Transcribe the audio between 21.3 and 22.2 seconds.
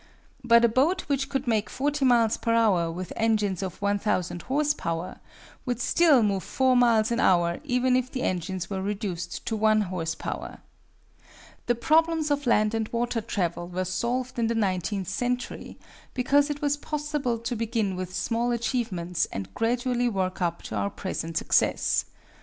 success.